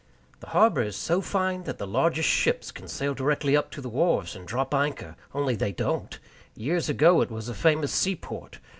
The 0.39 0.47
harbor 0.49 0.81
is 0.81 0.95
so 0.95 1.21
fine 1.21 1.65
that 1.65 1.77
the 1.77 1.85
largest 1.85 2.27
ships 2.27 2.71
can 2.71 2.87
sail 2.87 3.13
directly 3.13 3.55
up 3.55 3.69
to 3.69 3.81
the 3.81 3.87
wharves 3.89 4.35
and 4.35 4.47
drop 4.47 4.73
anchor. 4.73 5.15
Only 5.31 5.55
they 5.55 5.73
don't. 5.73 6.17
Years 6.55 6.89
ago 6.89 7.21
it 7.21 7.29
was 7.29 7.47
a 7.49 7.53
famous 7.53 7.91
seaport. 7.93 8.57